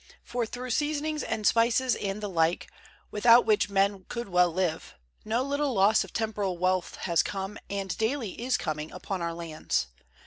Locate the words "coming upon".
8.57-9.21